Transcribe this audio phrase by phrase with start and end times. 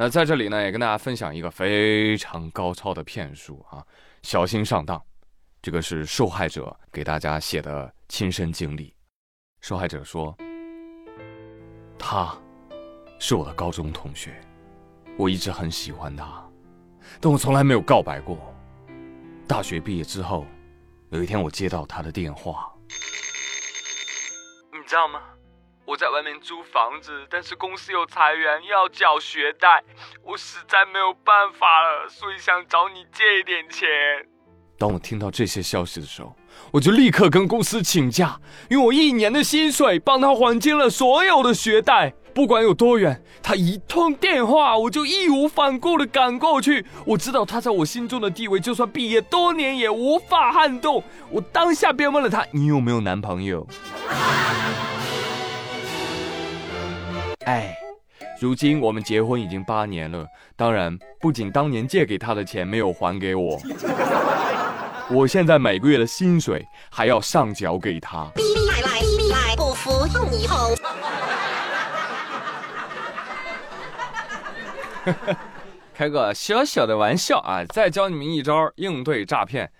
[0.00, 3.84] 那在这里呢，也跟大家分享一个非常高超的骗术啊，
[4.22, 5.02] 小心上当。
[5.60, 8.94] 这个是受害者给大家写的亲身经历。
[9.60, 10.32] 受害者说
[11.98, 12.32] ：“他
[13.18, 14.40] 是我的高中同学，
[15.16, 16.48] 我一直很喜欢他，
[17.20, 18.54] 但我从来没有告白过。
[19.48, 20.46] 大学毕业之后，
[21.10, 22.72] 有一天我接到他的电话，
[24.72, 25.20] 你知道吗？
[25.88, 29.82] 我在外面租房子，但是公司有裁员，又要缴学贷，
[30.22, 33.88] 我实在没有办法了，所以想找你借一点钱。”
[34.78, 36.36] 当我听到这些消息的时候，
[36.72, 38.38] 我就立刻跟公司请假，
[38.68, 42.12] 用我一年的薪水帮他还清了所有的学贷。
[42.34, 46.84] 不管有多远，他一通电话，我就义无反顾的赶过去。
[47.06, 51.02] 我知道他在我心中的地位，就算毕业多年也无法撼动。
[51.30, 53.66] 我当下便问了他：“你有没有男朋友？”
[57.48, 57.74] 哎，
[58.38, 63.58] 如今我们结婚已经八年了，当然不仅当年借给他的钱没有还给我。
[65.08, 68.30] 我现在每个月的薪水还要上缴给他。
[68.68, 69.00] 来来
[69.30, 70.76] 来，不服送你哄。
[75.94, 77.64] 开个小小的玩笑啊！
[77.70, 79.72] 再教你们一招应对诈骗。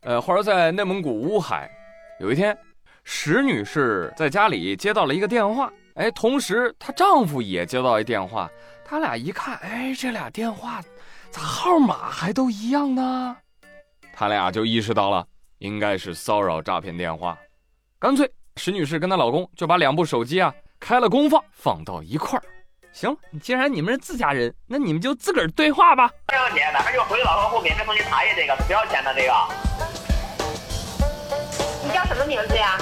[0.00, 1.70] 呃，话说在内蒙古乌海，
[2.18, 2.58] 有一天，
[3.04, 8.50] 石女士在家里接到了一个电话，哎，同时她丈夫也接到一电话，
[8.84, 10.82] 他俩一看，哎，这俩电话
[11.30, 13.36] 咋号码还都一样呢？
[14.12, 15.24] 他俩就意识到了，
[15.58, 17.38] 应该是骚扰诈骗电话，
[18.00, 22.42] 干脆石女士跟她老公就把两部手机啊开了功放，放到一块儿。
[22.92, 26.10] 行，既然你们是自家人，那你们就自个儿对话吧。
[26.26, 29.14] 不要钱，哪边就回老客户免费送你茶叶，这个不要钱的。
[29.14, 29.32] 这个，
[31.84, 32.78] 你叫什么名字呀？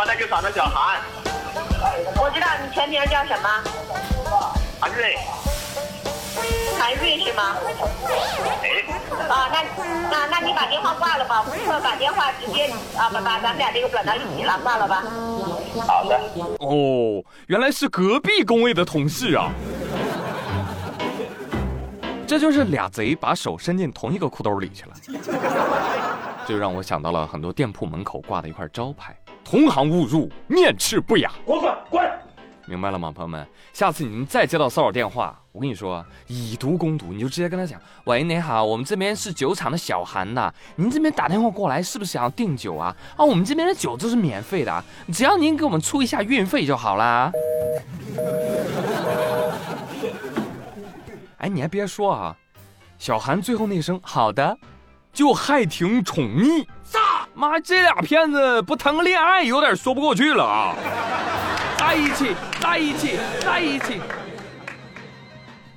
[0.00, 0.98] 喂，我是八大酒厂的小韩。
[2.16, 3.48] 我知道你全名叫什么？
[4.80, 5.18] 韩瑞。
[6.78, 7.56] 韩瑞是吗？
[9.28, 9.62] 啊，那
[10.10, 12.66] 那那你把电话挂了吧，顾客把电话直接
[12.96, 15.02] 啊把把咱们俩这个转到一起了，挂了吧。
[15.86, 16.18] 好的。
[16.60, 19.52] 哦，原来是隔壁工位的同事啊。
[22.26, 24.92] 这就是俩贼把手伸进同一个裤兜里去了。
[26.46, 29.14] 这就让我想到了很多店铺门口挂的一块招牌：
[29.44, 31.32] 同行误入，面斥不雅。
[31.44, 32.10] 滚滚滚！
[32.66, 33.44] 明白了吗，朋友们？
[33.72, 42.94] 下次你们再接到骚扰电话，我跟你说，以毒攻毒，你就直接跟他讲：“喂，你好，我们这边是酒厂的小韩呐，您这边打电话过来是不是想要订酒啊？
[43.16, 47.32] 啊，我们这边的酒都是免费的，只要您给我们出一下运费就好啦。
[51.38, 52.36] ”哎，你还别说啊，
[52.98, 54.56] 小韩最后那声“好的”，
[55.12, 56.64] 就还挺宠溺。
[57.40, 60.76] 妈，这俩骗子不谈个恋爱有点说不过去了啊！
[61.78, 63.98] 在一起，在一起，在一起。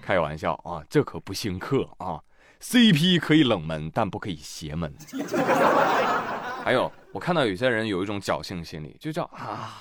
[0.02, 2.20] 开玩笑啊，这可不兴克啊
[2.60, 4.94] ！CP 可以冷门，但不可以邪门。
[6.66, 9.80] 还有，我看到有些人有一种侥幸心理，就叫啊，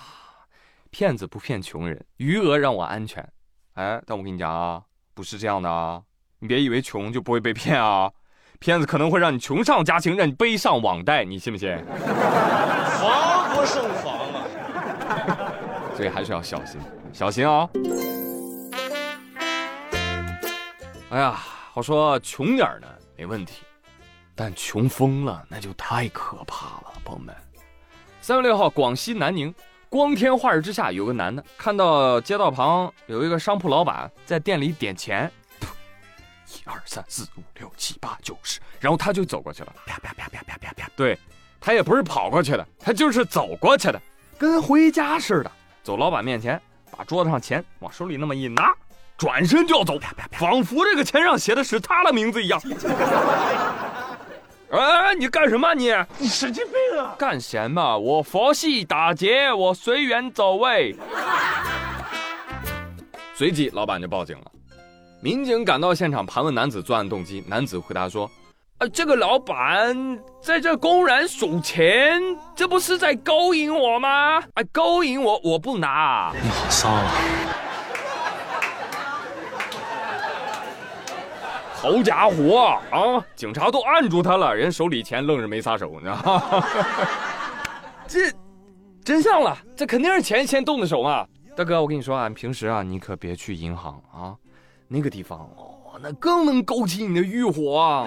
[0.91, 3.29] 骗子不骗穷人，余额让我安全。
[3.75, 4.83] 哎，但我跟你讲啊，
[5.15, 6.01] 不是这样的啊！
[6.39, 8.09] 你别以为穷就不会被骗啊，
[8.63, 11.77] 骗子可能会让你穷上加穷，让你背上网贷，你信不信？
[13.01, 14.47] 防不胜防啊！
[15.97, 16.81] 所以还是要小心，
[17.13, 17.69] 小心哦。
[21.11, 21.41] 哎呀，
[21.75, 22.87] 我说穷点呢
[23.17, 23.65] 没问题，
[24.37, 27.35] 但穷疯了那就太可怕了，朋友们。
[28.21, 29.53] 三月六号，广西南宁，
[29.89, 35.29] 光天化日之下，有个男的看到街道旁有一个商铺老板在店里点钱，
[36.85, 40.89] 三四五六七八九十，然后他就走过去了，啪啪啪啪啪啪啪。
[40.97, 41.19] 对，
[41.61, 44.01] 他也不是跑过去的，他就是走过去的，
[44.39, 45.51] 跟回家似的。
[45.83, 46.61] 走老板面前，
[46.97, 48.75] 把桌子上钱往手里那么一拿，
[49.17, 49.99] 转身就要走，
[50.33, 52.61] 仿佛这个钱上写的是他的名字一样。
[54.71, 55.93] 哎，你干什么你？
[56.17, 57.15] 你神经病啊！
[57.19, 57.99] 干什么？
[57.99, 60.97] 我佛系打劫，我随缘走位。
[63.35, 64.52] 随即，老板就报警了。
[65.25, 68.29] 民警赶到现场盘问男子作案动机，男子回答说。
[68.79, 69.97] 啊这个老板
[70.43, 72.21] 在这公然数钱，
[72.57, 74.43] 这不是在勾引我吗？
[74.55, 76.33] 哎，勾引我，我不拿。
[76.43, 77.13] 你好骚啊！
[81.73, 83.25] 好家伙啊！
[83.37, 86.67] 警察都按住他了，人手里钱愣是没撒手，你知道吗？
[88.09, 88.33] 这
[89.05, 91.25] 真相了，这肯定是钱先动的手嘛。
[91.57, 94.35] 大哥，我跟你说啊，平时啊，你可别去银行啊，
[94.93, 98.07] 那个地方哦，那更能勾起你的欲火。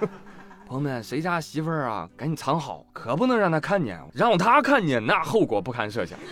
[0.66, 2.08] 朋友们，谁家媳妇儿啊？
[2.16, 6.18] 赶紧藏好，可不能让他看见，让他看见那后果不堪设想。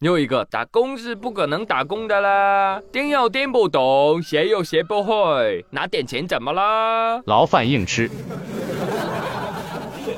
[0.00, 7.22] 又一个打工是不可能打工的啦，颠又颠不懂，学又学不会，拿点钱怎么啦？
[7.24, 8.10] 牢饭硬吃，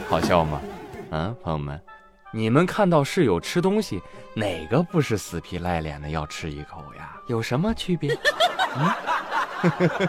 [0.09, 0.61] 好笑吗？
[1.13, 1.81] 嗯，朋友们。
[2.33, 4.03] 你们看到室友吃东西，
[4.35, 7.21] 哪个不是死皮赖脸的要吃一口呀？
[7.27, 8.11] 有什么区别？
[8.75, 8.91] 嗯，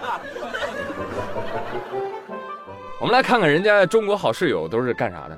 [2.99, 5.37] 我们来看看人家中国好室友都是干啥的。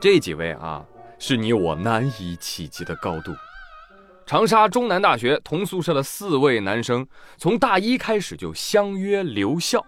[0.00, 0.84] 这几位啊，
[1.18, 3.32] 是你我难以企及的高度。
[4.26, 7.06] 长沙中南大学同宿舍的四位男生，
[7.36, 9.82] 从大一开始就相约留校，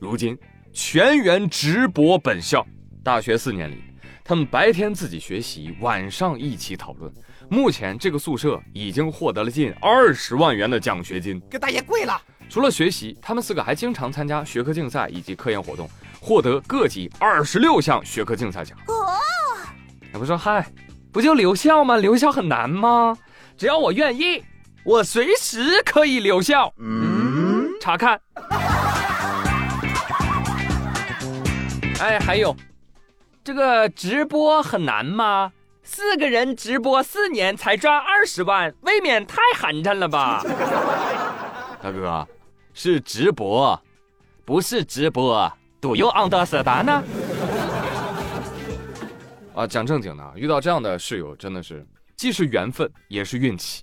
[0.00, 0.36] 如今
[0.72, 2.66] 全员直博本校。
[3.04, 3.82] 大学四年里，
[4.28, 7.10] 他们白天自己学习，晚上一起讨论。
[7.48, 12.20] 目前这个宿舍已经获得了近二十万元的奖学金，给大爷跪了。
[12.46, 15.88] 除了学习，他们四个还经常参加学科竞赛以及科研活动，
[16.20, 18.76] 获得各级二十六项学科竞赛奖。
[18.88, 19.16] 哦，
[20.12, 20.70] 我不说嗨，
[21.10, 21.96] 不就留校吗？
[21.96, 23.16] 留校很难吗？
[23.56, 24.44] 只要我愿意，
[24.84, 26.70] 我随时可以留校。
[26.76, 28.20] 嗯，查看。
[31.98, 32.54] 哎，还有，
[33.48, 35.50] 这个直播很难吗？
[35.82, 40.44] 四个人直播四年才赚二十万，未免太寒碜了吧？
[41.82, 42.28] 大哥，
[42.74, 43.82] 是直播，
[44.44, 45.50] 不是直播。
[45.80, 47.02] Do you understand 呢？
[49.54, 51.86] 啊，讲正经的，遇到这样的室友真的是。
[52.16, 53.82] 既是缘分，也是运气，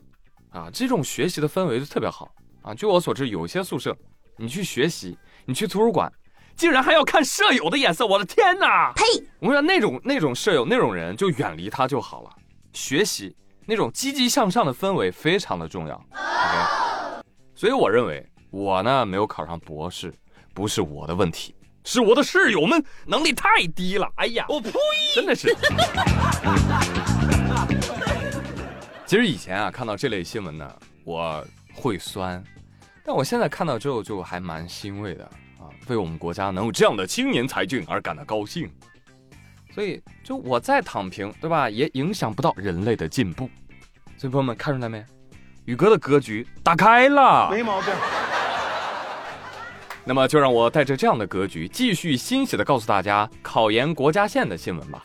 [0.52, 2.32] 啊，这种学习的氛围就特别好
[2.62, 2.72] 啊。
[2.72, 3.98] 据我所知，有些宿舍，
[4.38, 6.14] 你去学习，你去图书馆，
[6.56, 8.94] 竟然还要看舍友的眼色，我的天哪！
[8.94, 9.04] 呸！
[9.40, 12.30] 我跟你说，那种那种舍友那种人，就远离他就好了。
[12.72, 13.36] 学习
[13.66, 15.96] 那种积极向上的氛围非常的重要。
[15.96, 17.24] OK，
[17.56, 20.14] 所以我认为我呢没有考上博士，
[20.54, 21.54] 不是我的问题，
[21.84, 24.10] 是我的室友们能力太低了。
[24.16, 24.72] 哎呀，我呸！
[25.14, 25.54] 真的是。
[29.06, 30.74] 其实以前啊，看到这类新闻呢，
[31.04, 32.42] 我会酸，
[33.04, 35.32] 但我现在看到之后就还蛮欣慰的啊，
[35.88, 38.70] 为我们国家能有这样的青年才俊而感到高兴。
[39.74, 43.50] 所以，就我再躺平，对吧，也影响不到人类的进步。
[44.18, 45.04] 所以，朋友们看出来没？
[45.66, 47.94] 宇哥的格局打开了，没毛病。
[50.06, 55.02] 那么，就让我带着这样的格局，继续欣喜的告诉大家考研国家线的新闻吧。